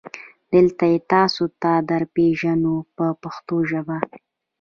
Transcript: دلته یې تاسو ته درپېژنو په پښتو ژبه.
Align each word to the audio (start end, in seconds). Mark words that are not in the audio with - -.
دلته 0.53 0.83
یې 0.91 0.97
تاسو 1.13 1.43
ته 1.61 1.71
درپېژنو 1.89 2.75
په 2.95 3.05
پښتو 3.21 3.55
ژبه. 3.69 3.97